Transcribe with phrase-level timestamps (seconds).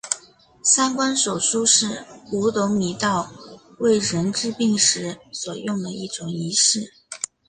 [0.63, 3.31] 三官手书是五斗米道
[3.77, 6.91] 为人治病时所用的一种仪式。